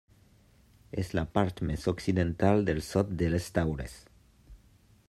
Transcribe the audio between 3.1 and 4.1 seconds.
de les Taules.